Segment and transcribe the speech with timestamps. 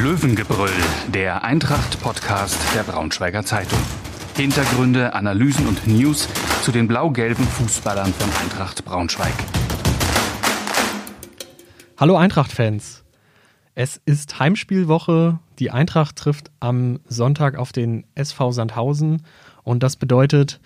[0.00, 0.70] Löwengebrüll,
[1.12, 3.80] der Eintracht-Podcast der Braunschweiger Zeitung.
[4.36, 6.28] Hintergründe, Analysen und News
[6.62, 9.32] zu den blau-gelben Fußballern von Eintracht Braunschweig.
[11.96, 13.02] Hallo Eintracht-Fans.
[13.74, 15.40] Es ist Heimspielwoche.
[15.58, 19.22] Die Eintracht trifft am Sonntag auf den SV Sandhausen
[19.64, 20.60] und das bedeutet,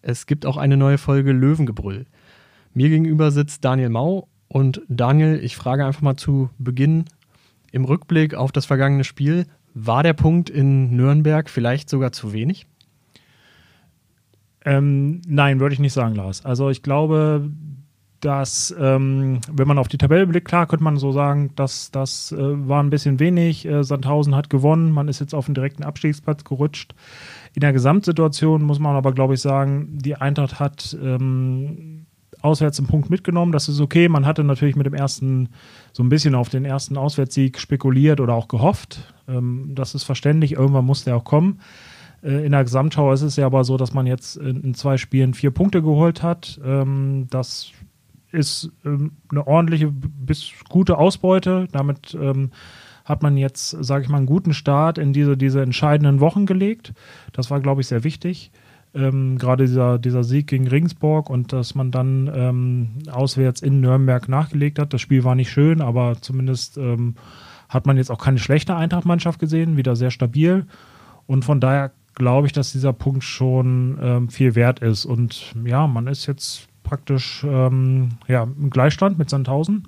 [0.00, 2.06] es gibt auch eine neue Folge Löwengebrüll.
[2.72, 7.04] Mir gegenüber sitzt Daniel Mau und Daniel, ich frage einfach mal zu Beginn
[7.72, 12.66] im Rückblick auf das vergangene Spiel, war der Punkt in Nürnberg vielleicht sogar zu wenig?
[14.64, 16.44] Ähm, nein, würde ich nicht sagen, Lars.
[16.44, 17.50] Also ich glaube,
[18.20, 22.32] dass, ähm, wenn man auf die Tabelle blickt, klar könnte man so sagen, dass das
[22.32, 23.64] äh, war ein bisschen wenig.
[23.64, 26.94] Äh, Sandhausen hat gewonnen, man ist jetzt auf den direkten Abstiegsplatz gerutscht.
[27.54, 31.97] In der Gesamtsituation muss man aber, glaube ich, sagen, die Eintracht hat ähm,
[32.42, 33.52] auswärts einen Punkt mitgenommen.
[33.52, 34.08] Das ist okay.
[34.08, 35.48] Man hatte natürlich mit dem ersten
[35.92, 39.12] so ein bisschen auf den ersten Auswärtssieg spekuliert oder auch gehofft.
[39.28, 40.52] Ähm, das ist verständlich.
[40.52, 41.60] Irgendwann muss der auch kommen.
[42.22, 45.34] Äh, in der Gesamtschau ist es ja aber so, dass man jetzt in zwei Spielen
[45.34, 46.60] vier Punkte geholt hat.
[46.64, 47.70] Ähm, das
[48.30, 51.68] ist ähm, eine ordentliche bis gute Ausbeute.
[51.72, 52.50] Damit ähm,
[53.04, 56.92] hat man jetzt, sage ich mal, einen guten Start in diese, diese entscheidenden Wochen gelegt.
[57.32, 58.50] Das war, glaube ich, sehr wichtig.
[58.94, 64.28] Ähm, Gerade dieser, dieser Sieg gegen Regensburg und dass man dann ähm, auswärts in Nürnberg
[64.28, 64.92] nachgelegt hat.
[64.92, 67.14] Das Spiel war nicht schön, aber zumindest ähm,
[67.68, 70.66] hat man jetzt auch keine schlechte Eintracht-Mannschaft gesehen, wieder sehr stabil.
[71.26, 75.04] Und von daher glaube ich, dass dieser Punkt schon ähm, viel wert ist.
[75.04, 79.86] Und ja, man ist jetzt praktisch ähm, ja, im Gleichstand mit Sandhausen.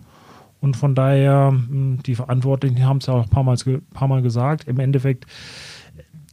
[0.60, 3.56] Und von daher, hm, die Verantwortlichen haben es ja auch ein paar Mal,
[3.94, 5.26] paar Mal gesagt, im Endeffekt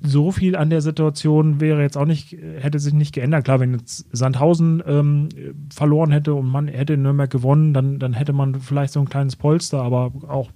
[0.01, 3.45] so viel an der Situation wäre jetzt auch nicht, hätte sich nicht geändert.
[3.45, 5.29] Klar, wenn jetzt Sandhausen ähm,
[5.73, 9.09] verloren hätte und man hätte in Nürnberg gewonnen, dann, dann hätte man vielleicht so ein
[9.09, 10.51] kleines Polster, aber auch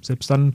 [0.00, 0.54] selbst dann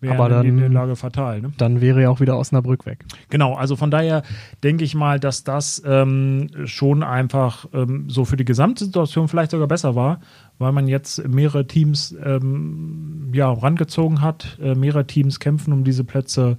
[0.00, 1.40] wäre dann, die Lage fatal.
[1.40, 1.52] Ne?
[1.56, 3.04] Dann wäre ja auch wieder Osnabrück weg.
[3.30, 4.22] Genau, also von daher
[4.62, 9.68] denke ich mal, dass das ähm, schon einfach ähm, so für die Gesamtsituation vielleicht sogar
[9.68, 10.20] besser war,
[10.58, 14.58] weil man jetzt mehrere Teams ähm, ja, rangezogen hat.
[14.62, 16.58] Äh, mehrere Teams kämpfen um diese Plätze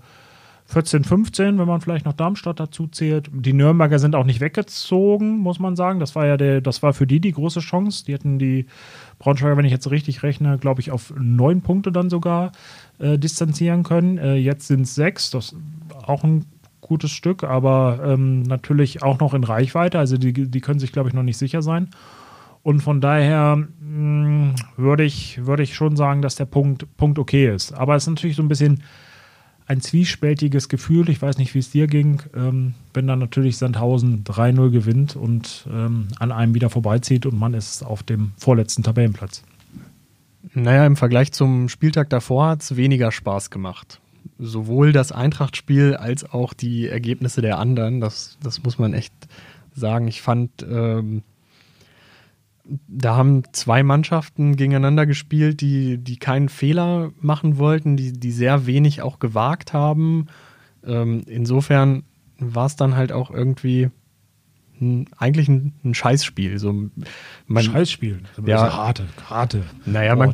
[0.68, 3.30] 14, 15, wenn man vielleicht noch Darmstadt dazu zählt.
[3.32, 6.00] Die Nürnberger sind auch nicht weggezogen, muss man sagen.
[6.00, 8.06] Das war ja der, das war für die die große Chance.
[8.06, 8.66] Die hätten die
[9.20, 12.52] Braunschweiger, wenn ich jetzt richtig rechne, glaube ich, auf neun Punkte dann sogar
[12.98, 14.18] äh, distanzieren können.
[14.18, 15.58] Äh, jetzt sind es sechs, das ist
[16.08, 16.46] auch ein
[16.82, 20.00] gutes Stück, aber ähm, natürlich auch noch in Reichweite.
[20.00, 21.90] Also die, die können sich, glaube ich, noch nicht sicher sein.
[22.64, 27.54] Und von daher hm, würde ich, würde ich schon sagen, dass der Punkt, Punkt okay
[27.54, 27.72] ist.
[27.74, 28.82] Aber es ist natürlich so ein bisschen
[29.68, 31.10] ein zwiespältiges Gefühl.
[31.10, 35.68] Ich weiß nicht, wie es dir ging, ähm, wenn dann natürlich Sandhausen 3-0 gewinnt und
[35.72, 39.44] ähm, an einem wieder vorbeizieht und man ist auf dem vorletzten Tabellenplatz.
[40.54, 44.00] Naja, im Vergleich zum Spieltag davor hat es weniger Spaß gemacht.
[44.38, 48.00] Sowohl das Eintracht-Spiel als auch die Ergebnisse der anderen.
[48.00, 49.14] Das, das muss man echt
[49.76, 50.08] sagen.
[50.08, 51.24] Ich fand, ähm,
[52.88, 58.66] da haben zwei Mannschaften gegeneinander gespielt, die, die keinen Fehler machen wollten, die, die sehr
[58.66, 60.28] wenig auch gewagt haben.
[60.86, 62.04] Ähm, insofern
[62.40, 63.90] war es dann halt auch irgendwie
[64.82, 66.58] ein, eigentlich ein, ein Scheißspiel.
[66.60, 66.90] So,
[67.48, 68.20] man, Scheißspiel?
[68.46, 69.64] Ja, also harte, harte.
[69.86, 70.34] Naja, man,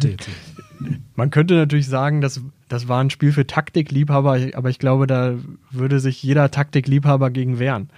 [1.16, 5.36] man könnte natürlich sagen, dass das war ein Spiel für Taktikliebhaber, aber ich glaube, da
[5.70, 7.90] würde sich jeder Taktikliebhaber gegen wehren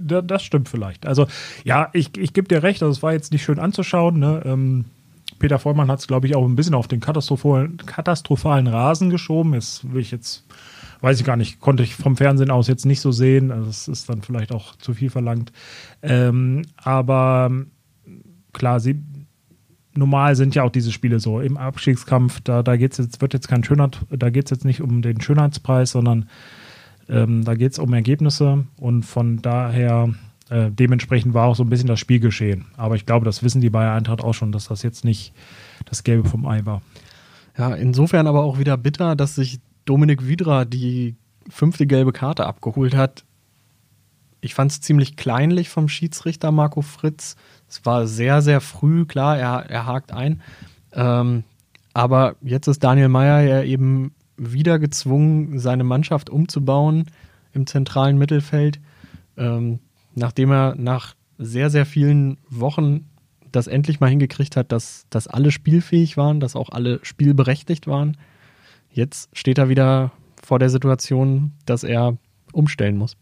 [0.00, 1.06] das stimmt vielleicht.
[1.06, 1.26] Also,
[1.64, 4.18] ja, ich, ich gebe dir recht, also es war jetzt nicht schön anzuschauen.
[4.18, 4.42] Ne?
[4.44, 4.84] Ähm,
[5.38, 9.54] Peter Vollmann hat es, glaube ich, auch ein bisschen auf den katastrophalen, katastrophalen Rasen geschoben.
[9.54, 10.44] Jetzt will ich jetzt,
[11.00, 13.50] weiß ich gar nicht, konnte ich vom Fernsehen aus jetzt nicht so sehen.
[13.50, 15.52] Also, das ist dann vielleicht auch zu viel verlangt.
[16.02, 17.50] Ähm, aber
[18.52, 19.02] klar, sie,
[19.96, 21.40] normal sind ja auch diese Spiele so.
[21.40, 24.80] Im Abstiegskampf, da, da geht's jetzt, wird jetzt kein Schönheit, da geht es jetzt nicht
[24.80, 26.28] um den Schönheitspreis, sondern
[27.08, 30.14] ähm, da geht es um Ergebnisse und von daher
[30.50, 32.66] äh, dementsprechend war auch so ein bisschen das Spiel geschehen.
[32.76, 35.32] Aber ich glaube, das wissen die Bayer Eintracht auch schon, dass das jetzt nicht
[35.84, 36.82] das Gelbe vom Ei war.
[37.56, 41.16] Ja, insofern aber auch wieder bitter, dass sich Dominik Widra die
[41.48, 43.24] fünfte gelbe Karte abgeholt hat.
[44.40, 47.36] Ich fand es ziemlich kleinlich vom Schiedsrichter Marco Fritz.
[47.68, 50.42] Es war sehr, sehr früh, klar, er, er hakt ein.
[50.92, 51.44] Ähm,
[51.94, 57.06] aber jetzt ist Daniel Meyer ja eben wieder gezwungen, seine Mannschaft umzubauen
[57.52, 58.80] im zentralen Mittelfeld,
[59.36, 59.80] ähm,
[60.14, 63.06] nachdem er nach sehr, sehr vielen Wochen
[63.52, 68.16] das endlich mal hingekriegt hat, dass, dass alle spielfähig waren, dass auch alle spielberechtigt waren.
[68.90, 72.16] Jetzt steht er wieder vor der Situation, dass er
[72.52, 73.16] umstellen muss.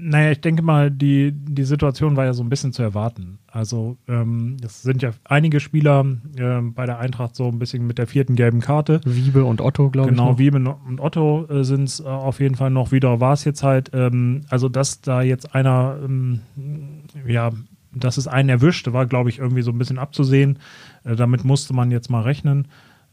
[0.00, 3.38] Naja, ich denke mal, die, die Situation war ja so ein bisschen zu erwarten.
[3.50, 6.04] Also ähm, es sind ja einige Spieler
[6.36, 9.00] äh, bei der Eintracht so ein bisschen mit der vierten gelben Karte.
[9.04, 10.36] Wiebe und Otto, glaube genau, ich.
[10.36, 13.20] Genau, Wiebe und Otto äh, sind es äh, auf jeden Fall noch wieder.
[13.20, 16.40] War es jetzt halt, ähm, also dass da jetzt einer, ähm,
[17.26, 17.50] ja,
[17.92, 20.58] dass es einen erwischt, war, glaube ich, irgendwie so ein bisschen abzusehen.
[21.04, 22.68] Äh, damit musste man jetzt mal rechnen.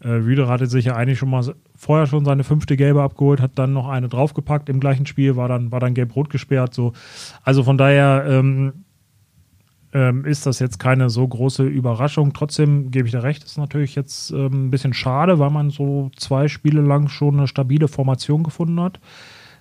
[0.06, 1.44] Äh, Wüder hatte sich ja eigentlich schon mal
[1.75, 5.48] vorher schon seine fünfte Gelbe abgeholt, hat dann noch eine draufgepackt im gleichen Spiel, war
[5.48, 6.74] dann, war dann gelb-rot gesperrt.
[6.74, 6.94] So.
[7.44, 8.86] Also von daher ähm,
[9.94, 12.34] ähm, ist das jetzt keine so große Überraschung.
[12.34, 16.12] Trotzdem gebe ich dir recht, ist natürlich jetzt ähm, ein bisschen schade, weil man so
[16.18, 19.00] zwei Spiele lang schon eine stabile Formation gefunden hat,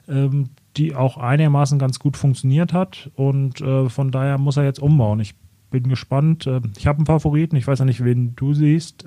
[0.08, 3.10] ähm, die auch einigermaßen ganz gut funktioniert hat.
[3.14, 5.20] Und äh, von daher muss er jetzt umbauen.
[5.20, 5.36] Ich
[5.70, 6.46] bin gespannt.
[6.46, 9.06] Äh, ich habe einen Favoriten, ich weiß ja nicht, wen du siehst.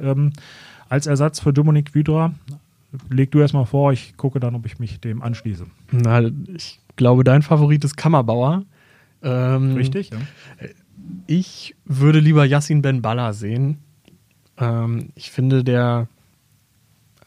[0.90, 2.34] Als Ersatz für Dominik Wydra.
[3.10, 5.66] Leg du erstmal vor, ich gucke dann, ob ich mich dem anschließe.
[5.92, 6.22] Na,
[6.56, 8.64] ich glaube, dein Favorit ist Kammerbauer.
[9.22, 10.18] Ähm, Richtig, ja.
[11.28, 13.80] Ich würde lieber Yassin Ben Balla sehen.
[14.58, 16.08] Ähm, ich finde, der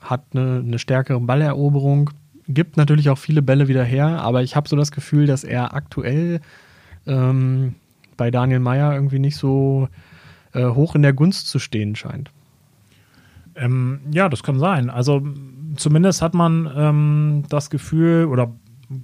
[0.01, 2.11] hat eine, eine, stärkere Balleroberung,
[2.49, 5.75] gibt natürlich auch viele Bälle wieder her, aber ich habe so das Gefühl, dass er
[5.75, 6.41] aktuell
[7.07, 7.75] ähm,
[8.17, 9.89] bei Daniel Meyer irgendwie nicht so
[10.53, 12.31] äh, hoch in der Gunst zu stehen scheint.
[13.55, 14.91] Ähm, ja, das kann sein.
[14.91, 15.23] Also
[15.76, 18.55] zumindest hat man ähm, das Gefühl, oder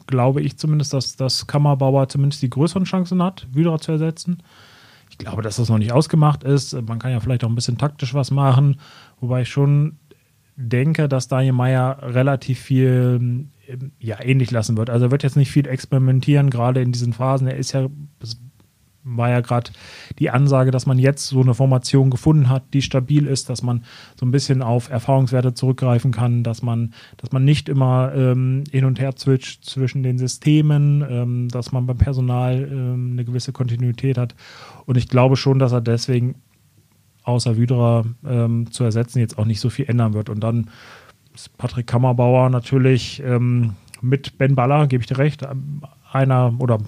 [0.06, 4.42] glaube ich zumindest, dass das Kammerbauer zumindest die größeren Chancen hat, Wydra zu ersetzen.
[5.10, 6.74] Ich glaube, dass das noch nicht ausgemacht ist.
[6.82, 8.80] Man kann ja vielleicht auch ein bisschen taktisch was machen,
[9.20, 9.98] wobei ich schon
[10.56, 13.46] denke, dass Daniel Meyer relativ viel
[13.98, 14.90] ja, ähnlich lassen wird.
[14.90, 17.46] Also er wird jetzt nicht viel experimentieren, gerade in diesen Phasen.
[17.46, 17.88] Er ist ja
[19.06, 19.70] war ja gerade
[20.18, 23.84] die Ansage, dass man jetzt so eine Formation gefunden hat, die stabil ist, dass man
[24.18, 28.84] so ein bisschen auf Erfahrungswerte zurückgreifen kann, dass man, dass man nicht immer ähm, hin
[28.84, 34.18] und her switcht zwischen den Systemen, ähm, dass man beim Personal ähm, eine gewisse Kontinuität
[34.18, 34.34] hat.
[34.86, 36.34] Und ich glaube schon, dass er deswegen
[37.22, 40.28] außer Wydra ähm, zu ersetzen jetzt auch nicht so viel ändern wird.
[40.30, 40.70] Und dann
[41.34, 45.46] ist Patrick Kammerbauer natürlich ähm, mit Ben Baller, gebe ich dir recht,
[46.12, 46.78] einer oder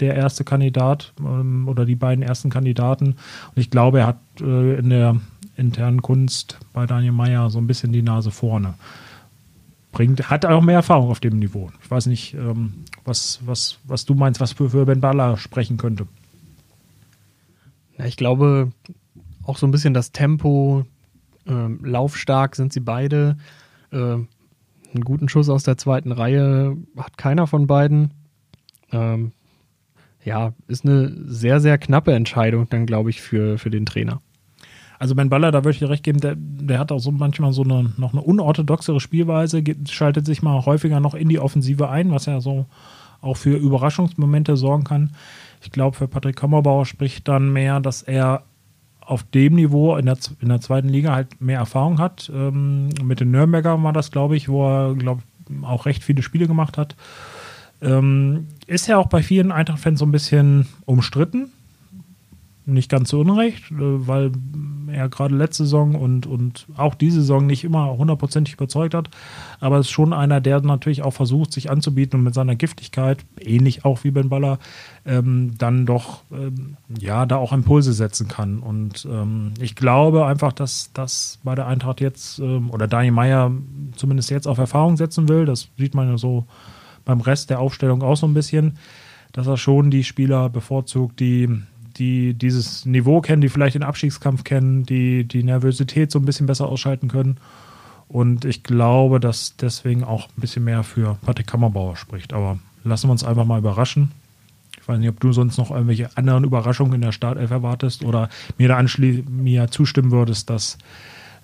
[0.00, 3.06] der erste Kandidat ähm, oder die beiden ersten Kandidaten.
[3.06, 5.16] Und ich glaube, er hat äh, in der
[5.56, 8.74] internen Kunst bei Daniel Meyer so ein bisschen die Nase vorne.
[9.92, 11.70] Bringt, hat auch mehr Erfahrung auf dem Niveau.
[11.82, 15.78] Ich weiß nicht, ähm, was, was, was du meinst, was für, für Ben Baller sprechen
[15.78, 16.06] könnte.
[17.98, 18.72] Ja, ich glaube,
[19.42, 20.84] auch so ein bisschen das Tempo,
[21.46, 23.36] ähm, laufstark sind sie beide.
[23.92, 24.28] Ähm,
[24.92, 28.12] einen guten Schuss aus der zweiten Reihe hat keiner von beiden.
[28.92, 29.32] Ähm,
[30.26, 34.20] ja, ist eine sehr, sehr knappe Entscheidung dann, glaube ich, für, für den Trainer.
[34.98, 37.52] Also Ben Baller, da würde ich dir recht geben, der, der hat auch so manchmal
[37.52, 42.10] so eine noch eine unorthodoxere Spielweise, schaltet sich mal häufiger noch in die Offensive ein,
[42.10, 42.66] was ja so
[43.20, 45.12] auch für Überraschungsmomente sorgen kann.
[45.62, 48.42] Ich glaube, für Patrick Kammerbauer spricht dann mehr, dass er
[49.00, 52.30] auf dem Niveau in der, in der zweiten Liga halt mehr Erfahrung hat.
[52.34, 55.22] Ähm, mit den Nürnberger war das, glaube ich, wo er, glaube
[55.62, 56.96] auch recht viele Spiele gemacht hat.
[57.82, 61.52] Ähm, ist ja auch bei vielen Eintracht-Fans so ein bisschen umstritten.
[62.68, 64.32] Nicht ganz zu Unrecht, äh, weil
[64.90, 69.08] er gerade letzte Saison und, und auch diese Saison nicht immer hundertprozentig überzeugt hat.
[69.60, 73.24] Aber es ist schon einer, der natürlich auch versucht, sich anzubieten und mit seiner Giftigkeit,
[73.40, 74.58] ähnlich auch wie Ben Baller,
[75.04, 78.58] ähm, dann doch ähm, ja da auch Impulse setzen kann.
[78.58, 83.52] Und ähm, ich glaube einfach, dass das bei der Eintracht jetzt ähm, oder Daniel Meyer
[83.94, 85.44] zumindest jetzt auf Erfahrung setzen will.
[85.44, 86.46] Das sieht man ja so
[87.06, 88.76] beim Rest der Aufstellung auch so ein bisschen,
[89.32, 91.48] dass er schon die Spieler bevorzugt, die,
[91.96, 96.46] die dieses Niveau kennen, die vielleicht den Abstiegskampf kennen, die die Nervosität so ein bisschen
[96.46, 97.38] besser ausschalten können.
[98.08, 102.32] Und ich glaube, dass deswegen auch ein bisschen mehr für Patrick Kammerbauer spricht.
[102.32, 104.12] Aber lassen wir uns einfach mal überraschen.
[104.80, 108.28] Ich weiß nicht, ob du sonst noch irgendwelche anderen Überraschungen in der Startelf erwartest oder
[108.58, 108.84] mir da
[109.28, 110.78] mir zustimmen würdest, dass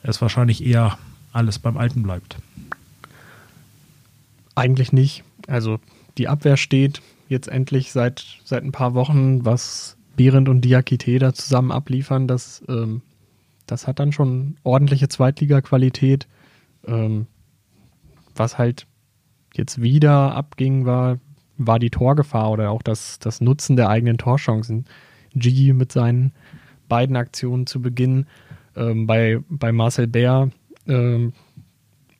[0.04, 0.98] es wahrscheinlich eher
[1.32, 2.36] alles beim Alten bleibt.
[4.54, 5.24] Eigentlich nicht.
[5.46, 5.78] Also
[6.18, 11.32] die Abwehr steht jetzt endlich seit, seit ein paar Wochen, was Behrendt und Diakite da
[11.32, 13.00] zusammen abliefern, das, ähm,
[13.66, 16.28] das hat dann schon ordentliche Zweitliga-Qualität.
[16.86, 17.26] Ähm,
[18.34, 18.86] was halt
[19.54, 21.18] jetzt wieder abging, war,
[21.56, 24.86] war die Torgefahr oder auch das, das Nutzen der eigenen Torchancen.
[25.34, 26.32] G mit seinen
[26.88, 28.26] beiden Aktionen zu Beginn.
[28.76, 30.50] Ähm, bei, bei Marcel Bär
[30.86, 31.32] ähm,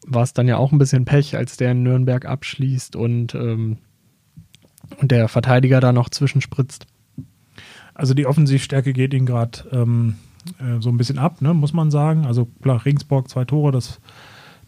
[0.07, 3.79] war es dann ja auch ein bisschen Pech, als der in Nürnberg abschließt und, ähm,
[5.01, 6.87] der Verteidiger da noch zwischenspritzt.
[7.95, 10.17] Also die Offensivstärke geht ihn gerade ähm,
[10.59, 12.27] äh, so ein bisschen ab, ne, muss man sagen.
[12.27, 14.01] Also klar, Regensburg zwei Tore, das,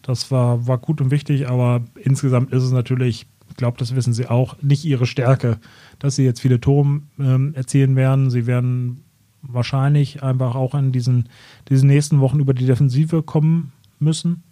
[0.03, 4.13] das war, war gut und wichtig, aber insgesamt ist es natürlich ich glaube, das wissen
[4.13, 5.59] sie auch, nicht ihre Stärke,
[6.01, 8.29] dass sie jetzt viele Tore ähm, erzielen werden.
[8.29, 9.05] Sie werden
[9.43, 11.29] wahrscheinlich einfach auch in diesen,
[11.69, 14.43] diesen nächsten Wochen über die Defensive kommen müssen.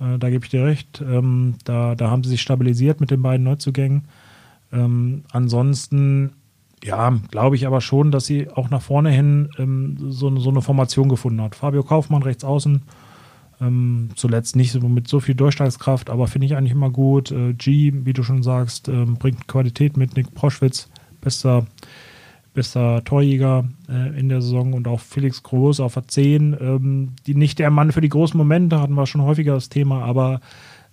[0.00, 1.02] Äh, da gebe ich dir recht.
[1.06, 4.04] Ähm, da, da haben sie sich stabilisiert mit den beiden Neuzugängen.
[4.72, 6.32] Ähm, ansonsten,
[6.84, 10.62] ja, glaube ich aber schon, dass sie auch nach vorne hin ähm, so, so eine
[10.62, 11.54] Formation gefunden hat.
[11.54, 12.82] Fabio Kaufmann rechts außen.
[13.58, 17.30] Ähm, zuletzt nicht so mit so viel Durchschlagskraft, aber finde ich eigentlich immer gut.
[17.30, 20.14] Äh, G, wie du schon sagst, äh, bringt Qualität mit.
[20.16, 20.90] Nick Proschwitz,
[21.22, 21.66] bester
[22.56, 26.56] bester Torjäger äh, in der Saison und auch Felix Groß auf der 10.
[26.58, 30.02] Ähm, die, nicht der Mann für die großen Momente, hatten wir schon häufiger das Thema,
[30.02, 30.40] aber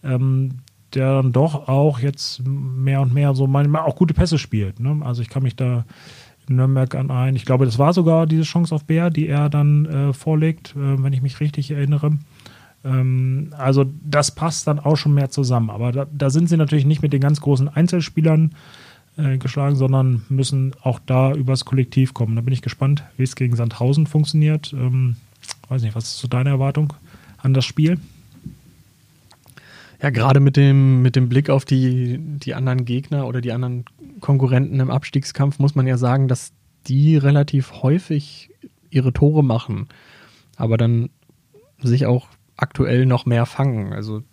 [0.03, 0.59] ähm,
[0.93, 4.79] der dann doch auch jetzt mehr und mehr so manchmal auch gute Pässe spielt.
[4.79, 5.01] Ne?
[5.03, 5.85] Also ich kann mich da
[6.47, 9.49] in Nürnberg an ein, ich glaube, das war sogar diese Chance auf Bär, die er
[9.49, 12.17] dann äh, vorlegt, äh, wenn ich mich richtig erinnere.
[12.83, 15.69] Ähm, also das passt dann auch schon mehr zusammen.
[15.69, 18.51] Aber da, da sind sie natürlich nicht mit den ganz großen Einzelspielern
[19.17, 22.35] äh, geschlagen, sondern müssen auch da übers Kollektiv kommen.
[22.35, 24.73] Da bin ich gespannt, wie es gegen Sandhausen funktioniert.
[24.73, 25.17] Ähm,
[25.69, 26.93] weiß nicht, was ist so deine Erwartung
[27.37, 27.99] an das Spiel?
[30.01, 33.85] Ja, gerade mit dem, mit dem Blick auf die, die anderen Gegner oder die anderen
[34.19, 36.51] Konkurrenten im Abstiegskampf muss man ja sagen, dass
[36.87, 38.49] die relativ häufig
[38.89, 39.87] ihre Tore machen,
[40.57, 41.09] aber dann
[41.79, 42.27] sich auch
[42.57, 43.93] aktuell noch mehr fangen.
[43.93, 44.23] Also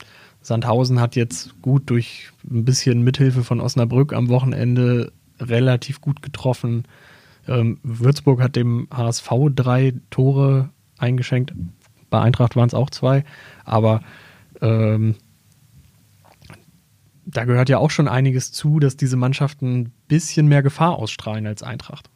[0.43, 6.85] Sandhausen hat jetzt gut durch ein bisschen Mithilfe von Osnabrück am Wochenende relativ gut getroffen.
[7.47, 11.53] Ähm, Würzburg hat dem HSV drei Tore eingeschenkt.
[12.09, 13.25] Bei Eintracht waren es auch zwei.
[13.65, 14.03] Aber
[14.61, 15.17] ähm,
[17.27, 21.47] da gehört ja auch schon einiges zu, dass diese Mannschaften ein bisschen mehr Gefahr ausstrahlen
[21.47, 22.11] als Eintracht.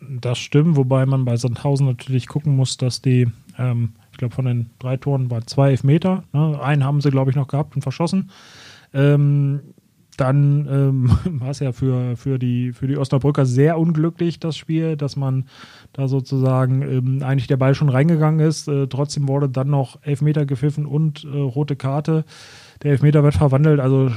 [0.00, 3.28] Das stimmt, wobei man bei Sandhausen natürlich gucken muss, dass die
[3.58, 6.22] ähm, ich glaube, von den drei Toren waren zwei Elfmeter.
[6.32, 6.60] Ne?
[6.62, 8.30] Einen haben sie, glaube ich, noch gehabt und verschossen.
[8.92, 9.60] Ähm,
[10.16, 14.96] dann ähm, war es ja für, für, die, für die Osnabrücker sehr unglücklich, das Spiel,
[14.96, 15.46] dass man
[15.92, 18.68] da sozusagen ähm, eigentlich der Ball schon reingegangen ist.
[18.68, 22.24] Äh, trotzdem wurde dann noch Elfmeter gepfiffen und äh, rote Karte.
[22.84, 23.80] Der Elfmeter wird verwandelt.
[23.80, 24.12] Also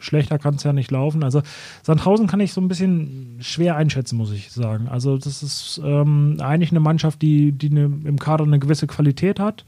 [0.00, 1.22] schlechter kann es ja nicht laufen.
[1.22, 1.42] Also
[1.82, 4.88] Sandhausen kann ich so ein bisschen schwer einschätzen, muss ich sagen.
[4.88, 9.40] Also das ist ähm, eigentlich eine Mannschaft, die, die eine, im Kader eine gewisse Qualität
[9.40, 9.64] hat.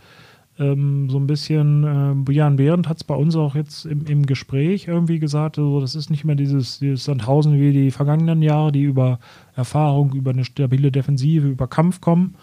[0.58, 4.26] Ähm, so ein bisschen, äh, Bojan Behrendt hat es bei uns auch jetzt im, im
[4.26, 8.70] Gespräch irgendwie gesagt, also das ist nicht mehr dieses, dieses Sandhausen wie die vergangenen Jahre,
[8.70, 9.20] die über
[9.56, 12.34] Erfahrung, über eine stabile Defensive, über Kampf kommen.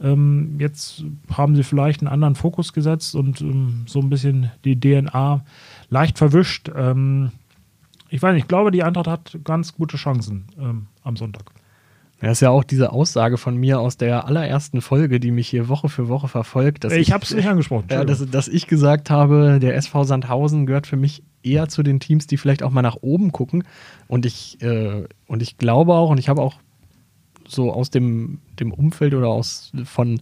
[0.00, 4.78] Ähm, jetzt haben sie vielleicht einen anderen Fokus gesetzt und ähm, so ein bisschen die
[4.78, 5.42] DNA
[5.88, 6.70] leicht verwischt.
[6.74, 7.32] Ähm,
[8.08, 11.50] ich weiß nicht, ich glaube, die Eintracht hat ganz gute Chancen ähm, am Sonntag.
[12.20, 15.68] Das ist ja auch diese Aussage von mir aus der allerersten Folge, die mich hier
[15.68, 16.84] Woche für Woche verfolgt.
[16.84, 17.88] Dass ich, ich habe es nicht angesprochen.
[17.90, 22.00] Ja, dass, dass ich gesagt habe, der SV Sandhausen gehört für mich eher zu den
[22.00, 23.64] Teams, die vielleicht auch mal nach oben gucken.
[24.08, 26.54] Und ich, äh, und ich glaube auch, und ich habe auch
[27.46, 30.20] so aus dem, dem Umfeld oder aus von,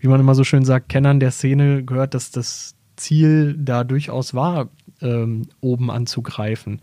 [0.00, 4.34] wie man immer so schön sagt, Kennern der Szene gehört, dass das Ziel da durchaus
[4.34, 4.68] war,
[5.00, 6.80] ähm, oben anzugreifen.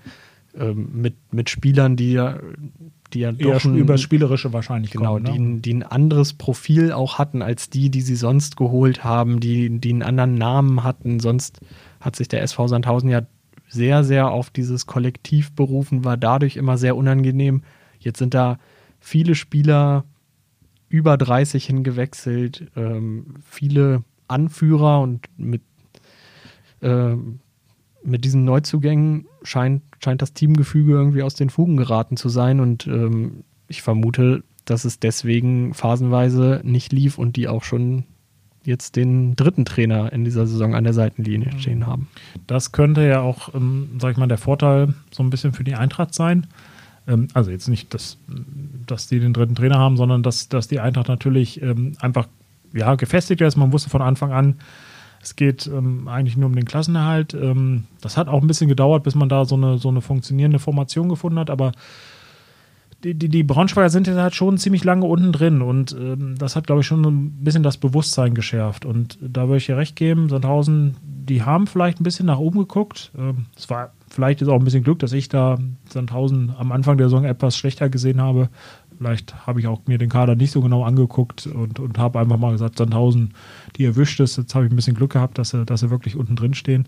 [0.56, 2.38] Ähm, mit, mit Spielern, die ja,
[3.14, 5.56] die ja Eher doch ein, über Spielerische wahrscheinlich genau, kommen, ne?
[5.56, 9.80] die, die ein anderes Profil auch hatten als die, die sie sonst geholt haben, die,
[9.80, 11.20] die einen anderen Namen hatten.
[11.20, 11.60] Sonst
[12.00, 13.22] hat sich der SV Sandhausen ja
[13.68, 17.64] sehr, sehr auf dieses Kollektiv berufen, war dadurch immer sehr unangenehm.
[18.00, 18.60] Jetzt sind da
[19.00, 20.06] viele Spieler
[20.88, 25.64] über 30 hingewechselt, ähm, viele Anführer und mit
[26.82, 27.16] äh,
[28.04, 32.88] mit diesen Neuzugängen scheint, scheint das Teamgefüge irgendwie aus den Fugen geraten zu sein und
[32.88, 38.06] ähm, ich vermute, dass es deswegen phasenweise nicht lief und die auch schon
[38.66, 41.60] jetzt den dritten Trainer in dieser Saison an der Seitenlinie mhm.
[41.60, 42.08] stehen haben.
[42.48, 45.76] Das könnte ja auch, ähm, sag ich mal, der Vorteil so ein bisschen für die
[45.76, 46.48] Eintracht sein.
[47.08, 48.18] Ähm, also jetzt nicht, dass,
[48.86, 52.28] dass die den dritten Trainer haben, sondern dass, dass die Eintracht natürlich ähm, einfach
[52.74, 53.58] ja, gefestigt ist.
[53.58, 54.56] Man wusste von Anfang an,
[55.24, 57.34] es geht ähm, eigentlich nur um den Klassenerhalt.
[57.34, 60.60] Ähm, das hat auch ein bisschen gedauert, bis man da so eine, so eine funktionierende
[60.60, 61.72] Formation gefunden hat, aber
[63.04, 66.56] die, die, die Braunschweiger sind jetzt halt schon ziemlich lange unten drin und ähm, das
[66.56, 68.86] hat, glaube ich, schon ein bisschen das Bewusstsein geschärft.
[68.86, 72.60] Und da würde ich dir recht geben, Sandhausen, die haben vielleicht ein bisschen nach oben
[72.60, 73.12] geguckt.
[73.18, 75.58] Ähm, es war vielleicht ist auch ein bisschen Glück, dass ich da
[75.90, 78.50] Sandhausen am Anfang der Saison etwas schlechter gesehen habe.
[79.04, 82.38] Vielleicht habe ich auch mir den Kader nicht so genau angeguckt und, und habe einfach
[82.38, 83.34] mal gesagt, Sandhausen,
[83.76, 84.38] die erwischt ist.
[84.38, 86.88] Jetzt habe ich ein bisschen Glück gehabt, dass sie, dass sie wirklich unten drin stehen.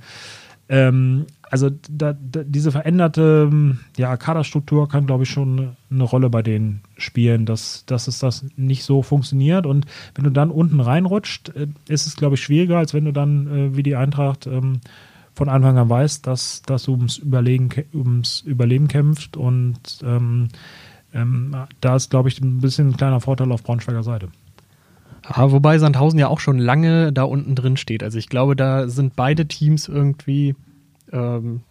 [0.70, 3.52] Ähm, also da, da, diese veränderte
[3.98, 8.46] ja, Kaderstruktur kann, glaube ich, schon eine Rolle bei denen spielen, dass, dass es das
[8.56, 9.66] nicht so funktioniert.
[9.66, 13.12] Und wenn du dann unten reinrutscht, äh, ist es, glaube ich, schwieriger, als wenn du
[13.12, 14.80] dann äh, wie die Eintracht ähm,
[15.34, 20.48] von Anfang an weiß, dass das ums Überlegen, ums Überleben kämpft und ähm,
[21.16, 24.30] ähm, da ist, glaube ich, ein bisschen ein kleiner Vorteil auf Braunschweiger Seite.
[25.28, 28.04] Ja, wobei Sandhausen ja auch schon lange da unten drin steht.
[28.04, 30.56] Also ich glaube, da sind beide Teams irgendwie
[31.12, 31.62] ähm,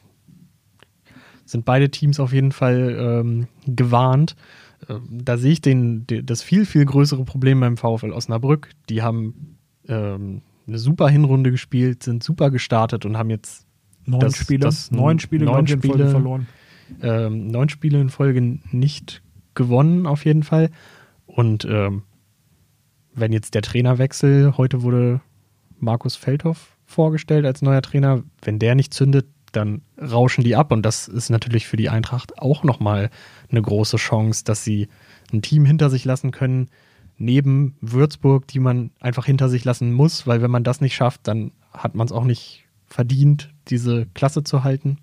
[1.44, 4.36] sind beide Teams auf jeden Fall ähm, gewarnt.
[4.88, 8.70] Ähm, da sehe ich den, das viel, viel größere Problem beim VfL Osnabrück.
[8.88, 9.56] Die haben
[9.88, 13.66] ähm, eine super Hinrunde gespielt, sind super gestartet und haben jetzt
[14.06, 16.46] neun das, Spiele, das neun Spiele, neun Spiele verloren.
[17.02, 19.22] Ähm, neun Spiele in Folge nicht
[19.54, 20.70] gewonnen, auf jeden Fall.
[21.26, 22.02] Und ähm,
[23.14, 25.20] wenn jetzt der Trainerwechsel, heute wurde
[25.78, 30.72] Markus Feldhoff vorgestellt als neuer Trainer, wenn der nicht zündet, dann rauschen die ab.
[30.72, 33.10] Und das ist natürlich für die Eintracht auch nochmal
[33.50, 34.88] eine große Chance, dass sie
[35.32, 36.68] ein Team hinter sich lassen können,
[37.16, 41.28] neben Würzburg, die man einfach hinter sich lassen muss, weil wenn man das nicht schafft,
[41.28, 44.98] dann hat man es auch nicht verdient, diese Klasse zu halten.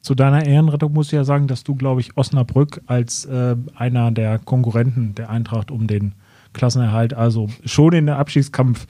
[0.00, 4.10] Zu deiner Ehrenrettung muss ich ja sagen, dass du, glaube ich, Osnabrück als äh, einer
[4.10, 6.14] der Konkurrenten der Eintracht um den
[6.52, 8.86] Klassenerhalt, also schon in der Abschiedskampf,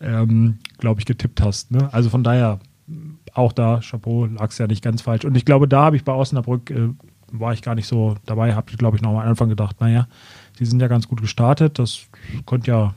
[0.00, 1.70] ähm, glaube ich, getippt hast.
[1.70, 1.88] Ne?
[1.92, 2.60] Also von daher
[3.34, 5.24] auch da, Chapeau, lag es ja nicht ganz falsch.
[5.24, 6.88] Und ich glaube, da habe ich bei Osnabrück, äh,
[7.32, 10.06] war ich gar nicht so dabei, habe ich, glaube ich, noch am Anfang gedacht, naja,
[10.58, 12.06] die sind ja ganz gut gestartet, das
[12.46, 12.94] könnte ja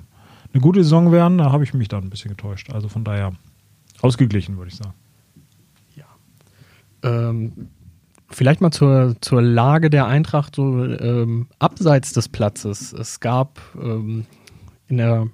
[0.53, 2.71] eine gute Saison werden, da habe ich mich dann ein bisschen getäuscht.
[2.71, 3.33] Also von daher
[4.01, 4.93] ausgeglichen, würde ich sagen.
[7.03, 7.69] Ähm,
[8.29, 12.93] vielleicht mal zur, zur Lage der Eintracht so ähm, abseits des Platzes.
[12.93, 14.25] Es gab ähm,
[14.87, 15.27] in der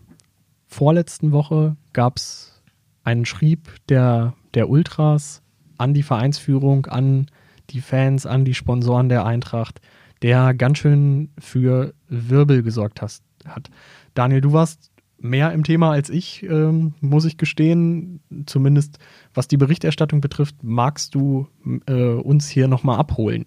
[0.67, 2.61] vorletzten Woche gab es
[3.03, 5.41] einen Schrieb der der Ultras
[5.77, 7.27] an die Vereinsführung, an
[7.69, 9.81] die Fans, an die Sponsoren der Eintracht,
[10.21, 13.69] der ganz schön für Wirbel gesorgt hat.
[14.13, 14.91] Daniel, du warst
[15.29, 18.19] mehr im Thema als ich, ähm, muss ich gestehen.
[18.45, 18.99] Zumindest
[19.33, 21.47] was die Berichterstattung betrifft, magst du
[21.87, 23.45] äh, uns hier nochmal abholen?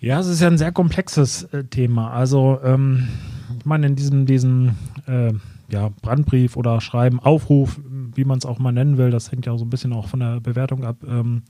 [0.00, 2.10] Ja, es ist ja ein sehr komplexes äh, Thema.
[2.10, 3.08] Also, ähm,
[3.58, 4.76] ich meine, in diesem, diesem
[5.06, 5.32] äh,
[5.70, 7.78] ja, Brandbrief oder Schreiben, Aufruf,
[8.14, 10.20] wie man es auch mal nennen will, das hängt ja so ein bisschen auch von
[10.20, 11.42] der Bewertung ab, ähm,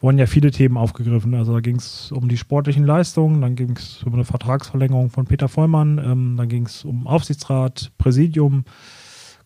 [0.00, 1.34] wurden ja viele Themen aufgegriffen.
[1.34, 5.26] Also da ging es um die sportlichen Leistungen, dann ging es um eine Vertragsverlängerung von
[5.26, 8.64] Peter Vollmann, ähm, dann ging es um Aufsichtsrat, Präsidium,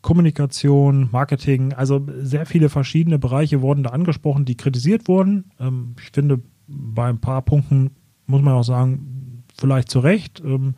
[0.00, 1.72] Kommunikation, Marketing.
[1.72, 5.50] Also sehr viele verschiedene Bereiche wurden da angesprochen, die kritisiert wurden.
[5.58, 7.90] Ähm, ich finde, bei ein paar Punkten
[8.26, 10.40] muss man auch sagen, vielleicht zu Recht.
[10.44, 10.74] Ähm,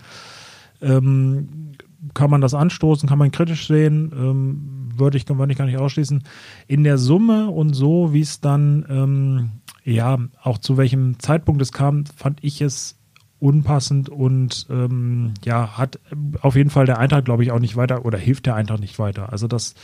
[0.80, 1.72] ähm,
[2.14, 5.78] kann man das anstoßen, kann man kritisch sehen, ähm, würde ich, würde ich gar nicht
[5.78, 6.22] ausschließen.
[6.66, 9.50] In der Summe und so, wie es dann, ähm,
[9.86, 12.98] ja, auch zu welchem Zeitpunkt es kam, fand ich es
[13.38, 16.00] unpassend und ähm, ja, hat
[16.40, 18.98] auf jeden Fall der Eintrag, glaube ich, auch nicht weiter oder hilft der Eintrag nicht
[18.98, 19.30] weiter.
[19.30, 19.74] Also das,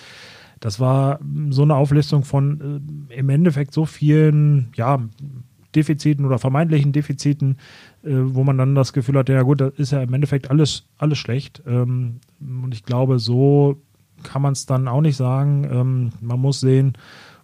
[0.58, 5.00] das war so eine Auflistung von äh, im Endeffekt so vielen, ja,
[5.74, 7.56] Defiziten oder vermeintlichen Defiziten,
[8.02, 10.84] äh, wo man dann das Gefühl hat, ja gut, das ist ja im Endeffekt alles,
[10.98, 11.62] alles schlecht.
[11.66, 13.80] Ähm, und ich glaube, so
[14.22, 15.64] kann man es dann auch nicht sagen.
[15.70, 16.94] Ähm, man muss sehen,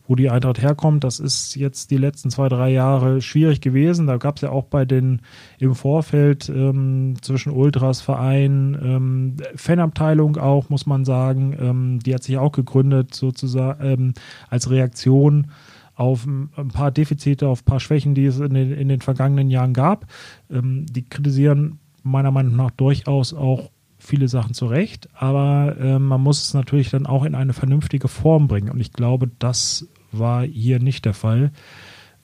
[0.09, 1.05] wo die Eintracht herkommt.
[1.05, 4.07] Das ist jetzt die letzten zwei, drei Jahre schwierig gewesen.
[4.07, 5.21] Da gab es ja auch bei den
[5.59, 11.55] im Vorfeld ähm, zwischen Ultras, Verein, ähm, Fanabteilung auch, muss man sagen.
[11.61, 14.15] Ähm, die hat sich auch gegründet sozusagen ähm,
[14.49, 15.49] als Reaktion
[15.95, 19.51] auf ein paar Defizite, auf ein paar Schwächen, die es in den, in den vergangenen
[19.51, 20.07] Jahren gab.
[20.51, 26.43] Ähm, die kritisieren meiner Meinung nach durchaus auch viele Sachen zurecht, aber äh, man muss
[26.43, 28.71] es natürlich dann auch in eine vernünftige Form bringen.
[28.71, 31.53] Und ich glaube, das war hier nicht der Fall.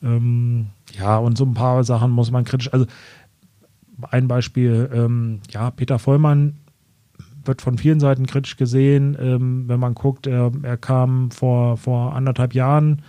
[0.03, 0.67] Ähm,
[0.99, 2.73] ja, und so ein paar Sachen muss man kritisch.
[2.73, 2.87] Also
[4.11, 6.57] ein Beispiel, ähm, ja, Peter Vollmann
[7.45, 9.17] wird von vielen Seiten kritisch gesehen.
[9.21, 13.03] Ähm, wenn man guckt, er, er kam vor, vor anderthalb Jahren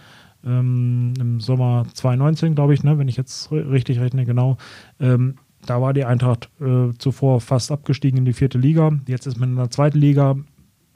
[0.45, 4.57] ähm, im Sommer 2019, glaube ich, ne, wenn ich jetzt richtig rechne, genau.
[4.99, 5.35] Ähm,
[5.65, 8.91] da war die Eintracht äh, zuvor fast abgestiegen in die vierte Liga.
[9.07, 10.35] Jetzt ist man in der zweiten Liga.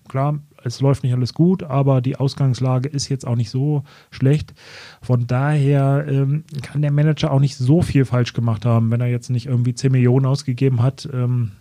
[0.08, 4.54] Klar, es läuft nicht alles gut, aber die Ausgangslage ist jetzt auch nicht so schlecht.
[5.02, 9.08] Von daher ähm, kann der Manager auch nicht so viel falsch gemacht haben, wenn er
[9.08, 11.08] jetzt nicht irgendwie 10 Millionen ausgegeben hat.
[11.12, 11.52] Ähm,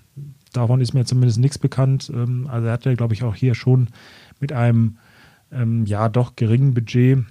[0.53, 2.11] davon ist mir zumindest nichts bekannt.
[2.15, 3.89] Ähm, also er hat ja, glaube ich, auch hier schon
[4.41, 4.99] mit einem
[5.53, 7.25] ähm, ja doch geringen Budget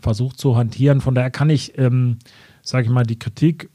[0.00, 1.00] versucht zu hantieren.
[1.00, 2.18] Von daher kann ich, ähm,
[2.62, 3.70] sage ich mal, die Kritik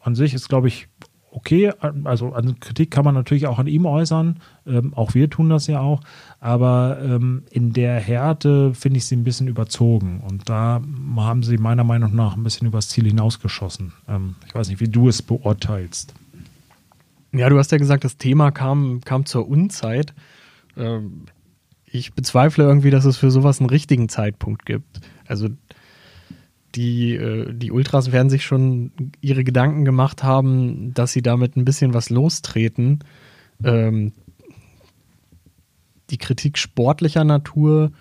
[0.00, 0.88] an sich ist, glaube ich,
[1.32, 1.72] okay.
[2.04, 4.38] Also an Kritik kann man natürlich auch an ihm äußern.
[4.66, 6.00] Ähm, auch wir tun das ja auch.
[6.38, 10.20] Aber ähm, in der Härte finde ich sie ein bisschen überzogen.
[10.20, 10.80] Und da
[11.16, 13.92] haben sie meiner Meinung nach ein bisschen übers Ziel hinausgeschossen.
[14.08, 16.14] Ähm, ich weiß nicht, wie du es beurteilst.
[17.32, 20.12] Ja, du hast ja gesagt, das Thema kam, kam zur Unzeit.
[20.76, 21.24] Ähm,
[21.86, 25.00] ich bezweifle irgendwie, dass es für sowas einen richtigen Zeitpunkt gibt.
[25.26, 25.48] Also
[26.74, 31.64] die, äh, die Ultras werden sich schon ihre Gedanken gemacht haben, dass sie damit ein
[31.64, 33.00] bisschen was lostreten.
[33.64, 34.12] Ähm,
[36.10, 37.92] die Kritik sportlicher Natur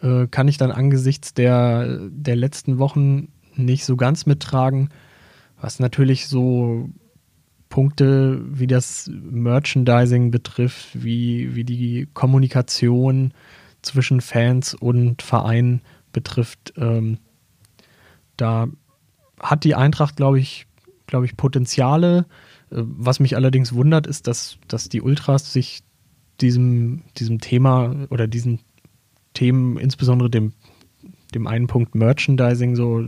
[0.00, 4.88] äh, kann ich dann angesichts der, der letzten Wochen nicht so ganz mittragen.
[5.60, 6.90] Was natürlich so
[7.68, 13.32] Punkte wie das Merchandising betrifft, wie, wie die Kommunikation
[13.80, 15.80] zwischen Fans und Verein
[16.12, 17.18] betrifft, ähm,
[18.42, 18.66] da
[19.40, 20.66] hat die Eintracht, glaube ich,
[21.06, 22.26] glaube ich, Potenziale.
[22.70, 25.84] Äh, was mich allerdings wundert, ist, dass, dass die Ultras sich
[26.40, 28.58] diesem, diesem Thema oder diesen
[29.32, 30.52] Themen, insbesondere dem,
[31.34, 33.06] dem einen Punkt Merchandising, so,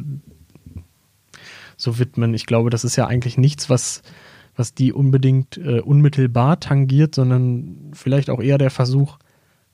[1.77, 2.33] so widmen.
[2.33, 4.03] Ich glaube, das ist ja eigentlich nichts, was,
[4.55, 9.18] was die unbedingt äh, unmittelbar tangiert, sondern vielleicht auch eher der Versuch,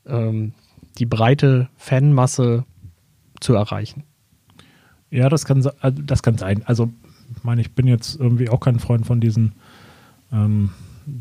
[0.06, 0.54] ähm,
[0.98, 2.64] die breite Fanmasse
[3.40, 4.04] zu erreichen.
[5.10, 6.62] Ja, das kann, äh, das kann sein.
[6.66, 6.90] Also,
[7.36, 9.52] ich meine, ich bin jetzt irgendwie auch kein Freund von diesen
[10.32, 10.70] ähm,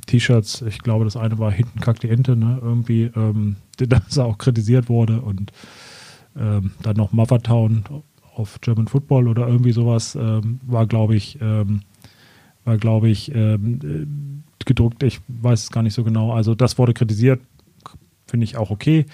[0.05, 0.61] T-Shirts.
[0.63, 2.59] Ich glaube, das eine war hinten kackt die Ente, ne?
[2.61, 5.51] Irgendwie, ähm, das auch kritisiert wurde und
[6.37, 7.83] ähm, dann noch Mothertown
[8.35, 11.81] auf German Football oder irgendwie sowas ähm, war, glaube ich, ähm,
[12.63, 15.03] war, glaube ich, ähm, äh, gedruckt.
[15.03, 16.31] Ich weiß es gar nicht so genau.
[16.31, 17.41] Also das wurde kritisiert,
[18.27, 19.05] finde ich auch okay.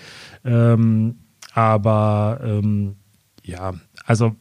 [0.44, 1.16] Ähm,
[1.54, 2.96] aber ähm,
[3.44, 3.74] ja,
[4.06, 4.36] also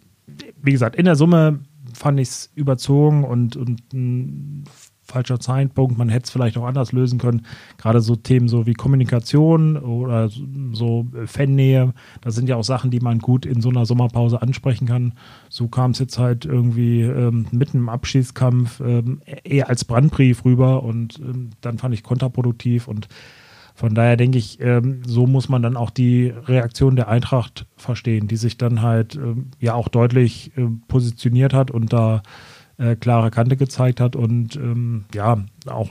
[0.62, 1.60] wie gesagt, in der Summe
[1.92, 4.64] fand ich es überzogen und, und ein
[5.04, 5.98] falscher Zeitpunkt.
[5.98, 7.46] Man hätte es vielleicht auch anders lösen können.
[7.76, 10.30] Gerade so Themen so wie Kommunikation oder
[10.72, 14.87] so Fannähe, das sind ja auch Sachen, die man gut in so einer Sommerpause ansprechen
[14.87, 15.12] kann.
[15.50, 20.82] So kam es jetzt halt irgendwie ähm, mitten im Abschießkampf ähm, eher als Brandbrief rüber
[20.82, 23.08] und ähm, dann fand ich kontraproduktiv und
[23.74, 28.28] von daher denke ich, ähm, so muss man dann auch die Reaktion der Eintracht verstehen,
[28.28, 32.22] die sich dann halt ähm, ja auch deutlich äh, positioniert hat und da
[32.78, 35.90] äh, klare Kante gezeigt hat und ähm, ja, auch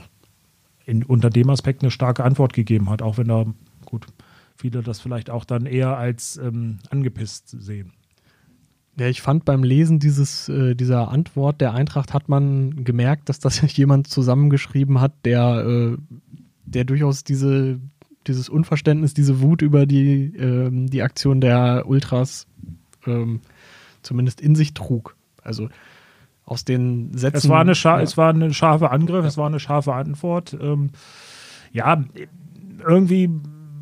[0.86, 3.44] in, unter dem Aspekt eine starke Antwort gegeben hat, auch wenn da,
[3.84, 4.06] gut,
[4.56, 7.92] viele das vielleicht auch dann eher als ähm, angepisst sehen.
[8.98, 13.40] Ja, ich fand beim Lesen dieses, äh, dieser Antwort der Eintracht hat man gemerkt, dass
[13.40, 15.96] das jemand zusammengeschrieben hat, der äh,
[16.64, 17.80] der durchaus diese,
[18.26, 22.46] dieses Unverständnis, diese Wut über die, ähm, die Aktion der Ultras
[23.06, 23.40] ähm,
[24.02, 25.16] zumindest in sich trug.
[25.42, 25.68] Also
[26.46, 27.36] aus den Sätzen.
[27.38, 28.00] Es war eine, ja.
[28.00, 29.28] es war eine scharfe Angriff, ja.
[29.28, 30.56] es war eine scharfe Antwort.
[30.60, 30.90] Ähm,
[31.72, 32.04] ja,
[32.86, 33.30] irgendwie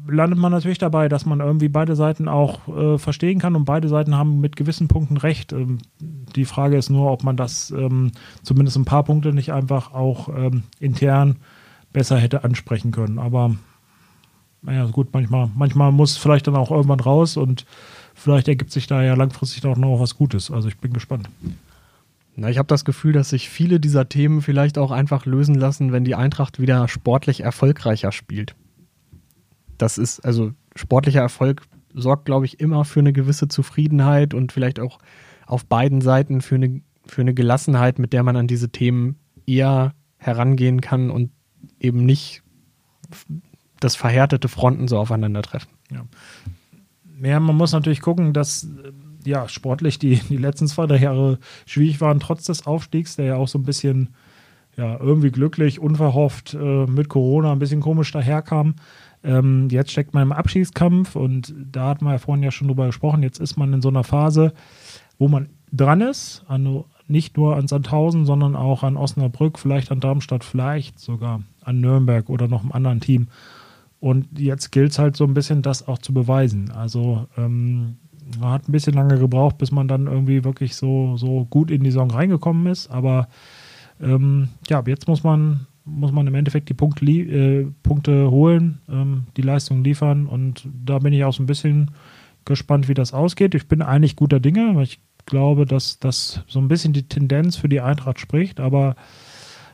[0.09, 3.89] landet man natürlich dabei, dass man irgendwie beide Seiten auch äh, verstehen kann und beide
[3.89, 5.53] Seiten haben mit gewissen Punkten recht.
[5.53, 9.93] Ähm, die Frage ist nur, ob man das ähm, zumindest ein paar Punkte nicht einfach
[9.93, 11.37] auch ähm, intern
[11.93, 13.19] besser hätte ansprechen können.
[13.19, 13.55] Aber
[14.63, 17.67] naja, gut, manchmal, manchmal muss vielleicht dann auch irgendwann raus und
[18.15, 20.51] vielleicht ergibt sich da ja langfristig auch noch was Gutes.
[20.51, 21.29] Also ich bin gespannt.
[22.35, 25.93] Na, ich habe das Gefühl, dass sich viele dieser Themen vielleicht auch einfach lösen lassen,
[25.93, 28.55] wenn die Eintracht wieder sportlich erfolgreicher spielt.
[29.77, 34.81] Das ist, also sportlicher Erfolg sorgt, glaube ich, immer für eine gewisse Zufriedenheit und vielleicht
[34.81, 34.99] auch
[35.47, 39.93] auf beiden Seiten für eine, für eine Gelassenheit, mit der man an diese Themen eher
[40.17, 41.31] herangehen kann und
[41.81, 42.43] eben nicht
[43.81, 45.71] das verhärtete Fronten so aufeinandertreffen.
[45.91, 46.05] Ja.
[47.23, 48.69] ja, man muss natürlich gucken, dass
[49.25, 53.37] ja sportlich die, die letzten zwei, drei Jahre schwierig waren, trotz des Aufstiegs, der ja
[53.37, 54.11] auch so ein bisschen
[54.77, 58.77] ja, irgendwie glücklich, unverhofft äh, mit Corona ein bisschen komisch daherkam.
[59.23, 62.87] Ähm, jetzt steckt man im Abschiedskampf und da hat man ja vorhin ja schon drüber
[62.87, 63.23] gesprochen.
[63.23, 64.53] Jetzt ist man in so einer Phase,
[65.19, 70.01] wo man dran ist, an, nicht nur an Sandhausen, sondern auch an Osnabrück, vielleicht an
[70.01, 73.29] Darmstadt, vielleicht sogar an Nürnberg oder noch einem anderen Team.
[74.01, 76.73] Und jetzt gilt es halt so ein bisschen, das auch zu beweisen.
[76.73, 77.99] Also ähm,
[78.41, 81.91] hat ein bisschen lange gebraucht, bis man dann irgendwie wirklich so, so gut in die
[81.91, 82.91] Saison reingekommen ist.
[82.91, 83.29] Aber
[84.01, 89.25] ähm, ja, jetzt muss man, muss man im Endeffekt die Punkt äh, Punkte holen, ähm,
[89.37, 90.27] die Leistung liefern.
[90.27, 91.93] Und da bin ich auch so ein bisschen
[92.45, 93.55] gespannt, wie das ausgeht.
[93.55, 97.57] Ich bin eigentlich guter Dinge, weil ich glaube, dass das so ein bisschen die Tendenz
[97.57, 98.59] für die Eintracht spricht.
[98.59, 98.97] Aber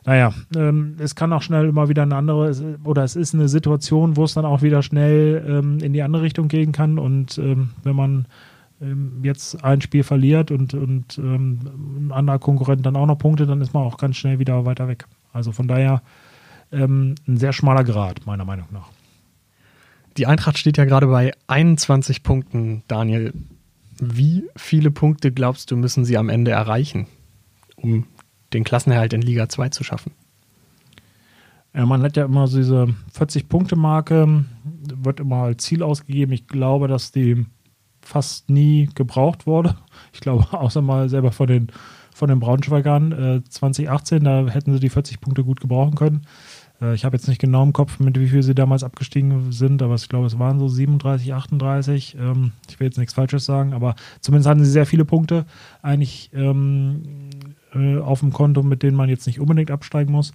[0.09, 4.17] naja, ähm, es kann auch schnell immer wieder eine andere, oder es ist eine Situation,
[4.17, 6.99] wo es dann auch wieder schnell ähm, in die andere Richtung gehen kann.
[6.99, 8.25] Und ähm, wenn man
[8.81, 13.45] ähm, jetzt ein Spiel verliert und, und ähm, ein anderer Konkurrent dann auch noch Punkte,
[13.45, 15.05] dann ist man auch ganz schnell wieder weiter weg.
[15.35, 16.01] Also von daher
[16.73, 18.89] ähm, ein sehr schmaler Grad, meiner Meinung nach.
[20.17, 23.35] Die Eintracht steht ja gerade bei 21 Punkten, Daniel.
[24.01, 27.09] Wie viele Punkte glaubst du, müssen sie am Ende erreichen,
[27.77, 28.07] um
[28.53, 30.13] den Klassenerhalt in Liga 2 zu schaffen?
[31.75, 34.45] Ja, man hat ja immer so diese 40-Punkte-Marke,
[34.95, 36.33] wird immer als Ziel ausgegeben.
[36.33, 37.47] Ich glaube, dass die
[38.01, 39.77] fast nie gebraucht wurde.
[40.13, 41.69] Ich glaube, außer mal selber von den,
[42.15, 46.27] von den Braunschweigern äh, 2018, da hätten sie die 40 Punkte gut gebrauchen können.
[46.81, 49.83] Äh, ich habe jetzt nicht genau im Kopf, mit wie viel sie damals abgestiegen sind,
[49.83, 52.17] aber ich glaube, es waren so 37, 38.
[52.19, 55.45] Ähm, ich will jetzt nichts Falsches sagen, aber zumindest hatten sie sehr viele Punkte
[55.83, 57.28] eigentlich ähm,
[57.79, 60.33] äh, auf dem Konto, mit denen man jetzt nicht unbedingt absteigen muss.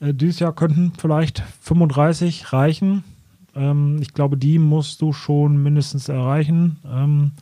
[0.00, 3.04] Äh, dieses Jahr könnten vielleicht 35 reichen.
[3.54, 6.78] Ähm, ich glaube, die musst du schon mindestens erreichen.
[6.90, 7.32] Ähm,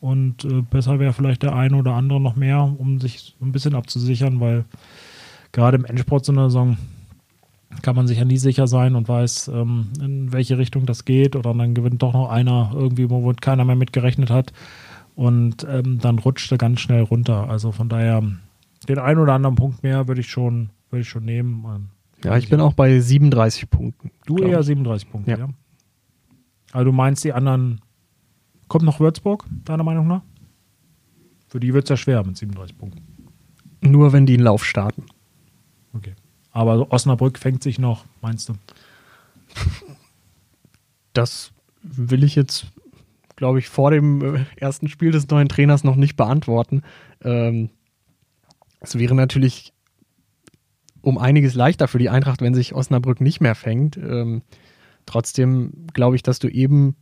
[0.00, 3.74] und äh, besser wäre vielleicht der eine oder andere noch mehr, um sich ein bisschen
[3.74, 4.64] abzusichern, weil
[5.52, 6.76] gerade im Endsport so einer Saison
[7.80, 11.36] kann man sich ja nie sicher sein und weiß, ähm, in welche Richtung das geht.
[11.36, 14.52] Oder dann gewinnt doch noch einer irgendwie, wo keiner mehr mitgerechnet hat.
[15.14, 17.48] Und ähm, dann rutscht er ganz schnell runter.
[17.48, 18.22] Also von daher,
[18.88, 21.64] den einen oder anderen Punkt mehr würde ich schon, würde ich schon nehmen.
[21.66, 21.88] Ähm,
[22.24, 24.10] ja, ich bin auch bei 37 Punkten.
[24.26, 24.66] Du eher ich.
[24.66, 25.38] 37 Punkte, ja.
[25.38, 25.48] ja.
[26.72, 27.80] Also du meinst die anderen.
[28.68, 30.22] Kommt noch Würzburg, deiner Meinung nach?
[31.48, 33.02] Für die wird es ja schwer mit 37 Punkten.
[33.82, 35.04] Nur wenn die einen Lauf starten.
[35.92, 36.14] Okay.
[36.52, 38.54] Aber Osnabrück fängt sich noch, meinst du?
[41.12, 42.66] Das will ich jetzt,
[43.36, 46.82] glaube ich, vor dem äh, ersten Spiel des neuen Trainers noch nicht beantworten.
[47.22, 47.68] Ähm,
[48.82, 49.72] es wäre natürlich
[51.00, 53.96] um einiges leichter für die Eintracht, wenn sich Osnabrück nicht mehr fängt.
[53.96, 54.42] Ähm,
[55.06, 56.96] trotzdem glaube ich, dass du eben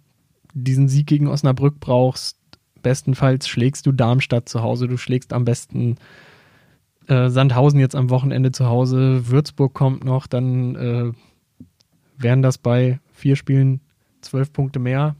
[0.55, 2.39] diesen Sieg gegen Osnabrück brauchst.
[2.83, 5.97] Bestenfalls schlägst du Darmstadt zu Hause, du schlägst am besten
[7.09, 11.13] äh, Sandhausen jetzt am Wochenende zu Hause, Würzburg kommt noch, dann äh,
[12.17, 13.81] wären das bei vier Spielen
[14.23, 15.17] zwölf Punkte mehr.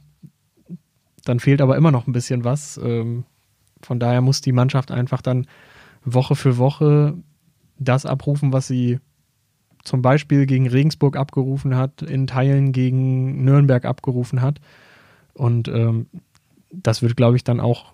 [1.23, 2.79] Dann fehlt aber immer noch ein bisschen was.
[2.83, 3.25] Ähm,
[3.81, 5.45] von daher muss die Mannschaft einfach dann
[6.03, 7.15] Woche für Woche
[7.77, 8.99] das abrufen, was sie
[9.83, 14.61] zum Beispiel gegen Regensburg abgerufen hat, in Teilen gegen Nürnberg abgerufen hat.
[15.33, 16.07] Und ähm,
[16.71, 17.93] das wird, glaube ich, dann auch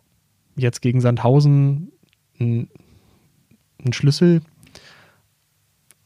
[0.55, 1.91] jetzt gegen Sandhausen
[2.39, 2.69] ein
[3.83, 4.41] ein Schlüssel.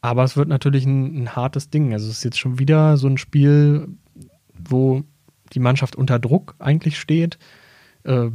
[0.01, 1.93] Aber es wird natürlich ein, ein, hartes Ding.
[1.93, 3.87] Also es ist jetzt schon wieder so ein Spiel,
[4.53, 5.03] wo
[5.53, 7.37] die Mannschaft unter Druck eigentlich steht.
[8.03, 8.29] Äh,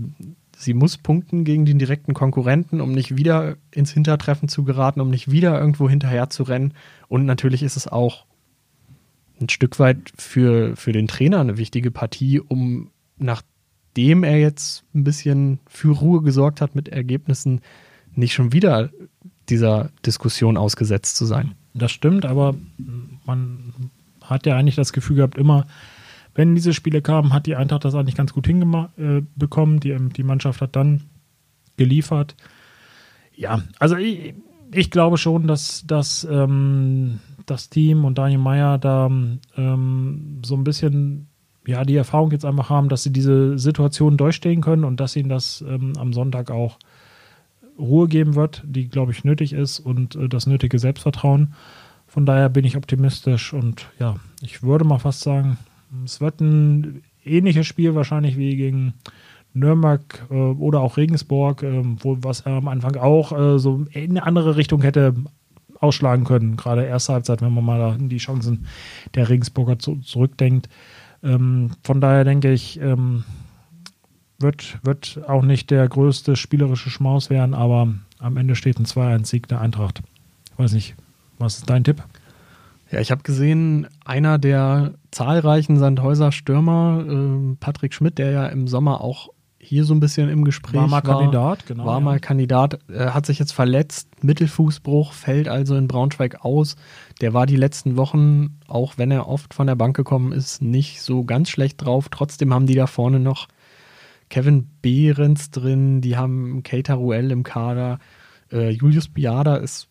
[0.59, 5.11] sie muss punkten gegen den direkten Konkurrenten, um nicht wieder ins Hintertreffen zu geraten, um
[5.11, 6.73] nicht wieder irgendwo hinterher zu rennen.
[7.09, 8.25] Und natürlich ist es auch
[9.38, 15.05] ein Stück weit für, für den Trainer eine wichtige Partie, um nachdem er jetzt ein
[15.05, 17.61] bisschen für Ruhe gesorgt hat mit Ergebnissen,
[18.14, 18.90] nicht schon wieder
[19.51, 21.55] dieser Diskussion ausgesetzt zu sein.
[21.75, 22.55] Das stimmt, aber
[23.27, 23.90] man
[24.23, 25.66] hat ja eigentlich das Gefühl gehabt, immer,
[26.37, 29.77] wenn diese Spiele kamen, hat die Eintracht das eigentlich ganz gut hinbekommen.
[29.77, 31.03] Äh, die, die Mannschaft hat dann
[31.77, 32.37] geliefert.
[33.35, 34.35] Ja, also ich,
[34.72, 39.07] ich glaube schon, dass, dass ähm, das Team und Daniel Meyer da
[39.57, 41.29] ähm, so ein bisschen
[41.66, 45.29] ja, die Erfahrung jetzt einfach haben, dass sie diese Situation durchstehen können und dass ihnen
[45.29, 46.79] das ähm, am Sonntag auch
[47.79, 51.55] Ruhe geben wird, die, glaube ich, nötig ist und äh, das nötige Selbstvertrauen.
[52.07, 55.59] Von daher bin ich optimistisch und ja, ich würde mal fast sagen,
[56.05, 58.94] es wird ein ähnliches Spiel wahrscheinlich wie gegen
[59.55, 64.11] Nürnberg äh, oder auch Regensburg, äh, wo was er am Anfang auch äh, so in
[64.11, 65.14] eine andere Richtung hätte
[65.81, 66.57] ausschlagen können.
[66.57, 68.66] Gerade erste Halbzeit, wenn man mal an die Chancen
[69.14, 70.68] der Regensburger zu, zurückdenkt.
[71.22, 73.25] Ähm, von daher denke ich, ähm,
[74.38, 79.49] wird, wird auch nicht der größte spielerische Schmaus werden, aber am Ende steht ein 2-1-Sieg
[79.49, 80.03] der Eintracht.
[80.53, 80.94] Ich weiß nicht,
[81.38, 82.03] was ist dein Tipp?
[82.90, 88.68] Ja, ich habe gesehen, einer der zahlreichen Sandhäuser Stürmer, äh, Patrick Schmidt, der ja im
[88.68, 90.87] Sommer auch hier so ein bisschen im Gespräch war.
[90.87, 91.87] Mal war, Kandidat, genau.
[91.87, 92.01] War ja.
[92.01, 96.77] mal Kandidat, äh, hat sich jetzt verletzt, Mittelfußbruch, fällt also in Braunschweig aus.
[97.20, 101.03] Der war die letzten Wochen, auch wenn er oft von der Bank gekommen ist, nicht
[101.03, 102.09] so ganz schlecht drauf.
[102.11, 103.49] Trotzdem haben die da vorne noch
[104.29, 107.99] Kevin Behrens drin, die haben Keita Ruel im Kader.
[108.53, 109.88] Äh, Julius Biada ist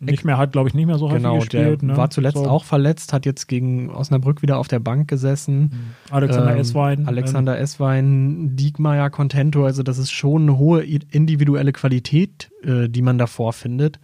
[0.00, 1.82] nicht mehr, hat glaube ich nicht mehr so genau, häufig gespielt.
[1.82, 1.96] Der ne?
[1.96, 2.46] war zuletzt so.
[2.46, 5.60] auch verletzt, hat jetzt gegen Osnabrück wieder auf der Bank gesessen.
[5.60, 5.70] Mhm.
[6.10, 7.08] Alexander ähm, Esswein.
[7.08, 7.62] Alexander ähm.
[7.64, 13.52] Esswein, Diekmeyer, Contento, also das ist schon eine hohe individuelle Qualität, äh, die man davor
[13.52, 13.98] findet.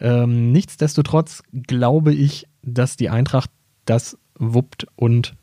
[0.00, 3.50] Ähm, nichtsdestotrotz glaube ich, dass die Eintracht
[3.84, 5.34] das wuppt und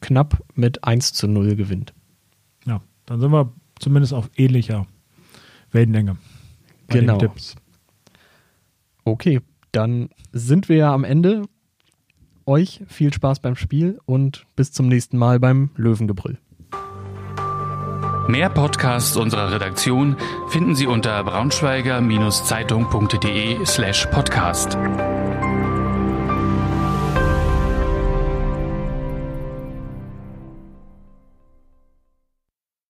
[0.00, 1.92] knapp mit 1 zu 0 gewinnt.
[3.08, 4.86] Dann sind wir zumindest auf ähnlicher
[5.70, 6.18] Wellenlänge.
[6.88, 7.18] genau.
[9.08, 9.40] Okay,
[9.72, 11.44] dann sind wir ja am Ende.
[12.46, 16.38] Euch viel Spaß beim Spiel und bis zum nächsten Mal beim Löwengebrüll.
[18.28, 20.16] Mehr Podcasts unserer Redaktion
[20.48, 24.76] finden Sie unter braunschweiger-zeitung.de slash podcast.